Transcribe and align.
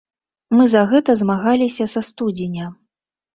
Мы 0.55 0.63
за 0.73 0.79
гэта 0.93 1.15
змагаліся 1.21 1.85
са 1.93 2.01
студзеня. 2.09 2.73